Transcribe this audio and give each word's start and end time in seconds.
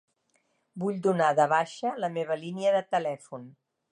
Vull 0.83 0.97
donar 1.07 1.27
de 1.41 1.45
baixa 1.51 1.93
la 2.05 2.11
meva 2.17 2.39
línia 2.47 2.75
de 2.79 2.83
telèfon. 2.97 3.49